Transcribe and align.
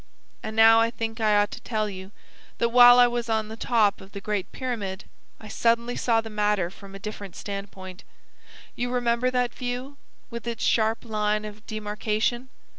And 0.41 0.55
now 0.55 0.79
I 0.79 0.89
think 0.89 1.21
I 1.21 1.37
ought 1.37 1.51
to 1.51 1.61
tell 1.61 1.87
you 1.87 2.09
that 2.57 2.69
while 2.69 2.97
I 2.97 3.05
was 3.05 3.29
on 3.29 3.49
the 3.49 3.55
top 3.55 4.01
of 4.01 4.13
the 4.13 4.19
Great 4.19 4.51
Pyramid 4.51 5.05
I 5.39 5.47
suddenly 5.47 5.95
saw 5.95 6.21
the 6.21 6.29
matter 6.31 6.71
from 6.71 6.95
a 6.95 6.97
different 6.97 7.35
standpoint. 7.35 8.03
You 8.75 8.89
remember 8.89 9.29
that 9.29 9.53
view, 9.53 9.97
with 10.31 10.47
its 10.47 10.63
sharp 10.63 11.05
line 11.05 11.45
of 11.45 11.67
demarcation? 11.67 12.49